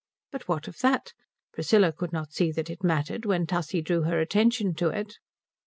But 0.31 0.47
what 0.47 0.67
of 0.67 0.79
that? 0.79 1.13
Priscilla 1.53 1.91
could 1.91 2.11
not 2.11 2.33
see 2.33 2.51
that 2.53 2.71
it 2.71 2.83
mattered, 2.83 3.23
when 3.23 3.45
Tussie 3.45 3.83
drew 3.83 4.01
her 4.01 4.19
attention 4.19 4.73
to 4.77 4.89
it. 4.89 5.19